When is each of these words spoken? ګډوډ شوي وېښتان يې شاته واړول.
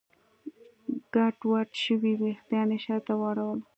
ګډوډ 1.13 1.69
شوي 1.83 2.13
وېښتان 2.21 2.69
يې 2.75 2.79
شاته 2.85 3.13
واړول. 3.19 3.59